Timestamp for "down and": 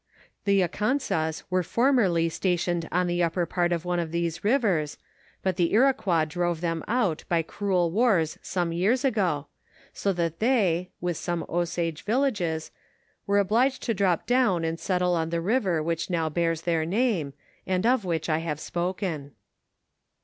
14.25-14.79